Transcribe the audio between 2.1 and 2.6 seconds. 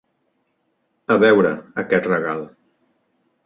regal.